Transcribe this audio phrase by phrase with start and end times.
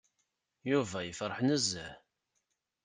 [0.71, 1.93] Yuba yefreḥ nezzeh.